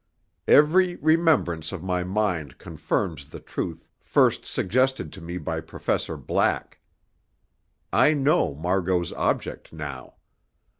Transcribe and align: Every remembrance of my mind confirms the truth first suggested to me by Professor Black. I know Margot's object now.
Every 0.47 0.95
remembrance 0.95 1.71
of 1.71 1.83
my 1.83 2.03
mind 2.03 2.57
confirms 2.57 3.27
the 3.27 3.39
truth 3.39 3.87
first 3.99 4.47
suggested 4.47 5.13
to 5.13 5.21
me 5.21 5.37
by 5.37 5.59
Professor 5.61 6.17
Black. 6.17 6.79
I 7.93 8.15
know 8.15 8.55
Margot's 8.55 9.13
object 9.13 9.71
now. 9.71 10.15